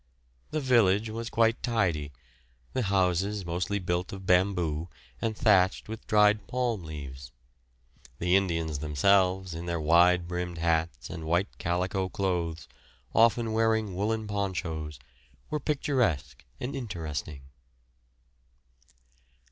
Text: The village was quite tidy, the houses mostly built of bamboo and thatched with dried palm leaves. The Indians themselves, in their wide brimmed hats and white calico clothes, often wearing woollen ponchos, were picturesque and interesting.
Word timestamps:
The 0.49 0.59
village 0.59 1.11
was 1.11 1.29
quite 1.29 1.61
tidy, 1.61 2.11
the 2.73 2.81
houses 2.81 3.45
mostly 3.45 3.77
built 3.77 4.11
of 4.11 4.25
bamboo 4.25 4.89
and 5.21 5.37
thatched 5.37 5.87
with 5.87 6.07
dried 6.07 6.47
palm 6.47 6.81
leaves. 6.81 7.31
The 8.17 8.35
Indians 8.35 8.79
themselves, 8.79 9.53
in 9.53 9.67
their 9.67 9.79
wide 9.79 10.27
brimmed 10.27 10.57
hats 10.57 11.11
and 11.11 11.25
white 11.27 11.55
calico 11.59 12.09
clothes, 12.09 12.67
often 13.13 13.53
wearing 13.53 13.93
woollen 13.95 14.25
ponchos, 14.25 14.97
were 15.51 15.59
picturesque 15.59 16.45
and 16.59 16.75
interesting. 16.75 17.43